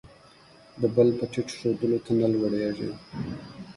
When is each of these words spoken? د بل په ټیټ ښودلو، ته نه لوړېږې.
د 0.81 0.83
بل 0.95 1.07
په 1.17 1.25
ټیټ 1.31 1.47
ښودلو، 1.59 1.97
ته 2.05 2.11
نه 2.19 2.27
لوړېږې. 2.33 2.89